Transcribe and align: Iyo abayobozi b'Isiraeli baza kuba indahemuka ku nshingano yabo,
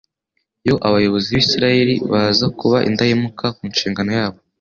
Iyo 0.65 0.75
abayobozi 0.87 1.27
b'Isiraeli 1.35 1.95
baza 2.11 2.45
kuba 2.59 2.77
indahemuka 2.89 3.45
ku 3.57 3.63
nshingano 3.71 4.11
yabo, 4.19 4.39